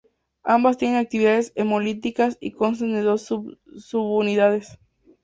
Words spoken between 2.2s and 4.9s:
y constan de dos subunidades.